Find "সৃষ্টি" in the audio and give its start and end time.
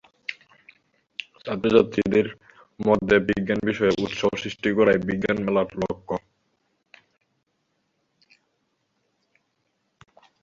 4.35-4.69